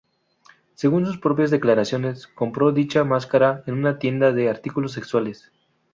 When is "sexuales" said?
4.93-5.51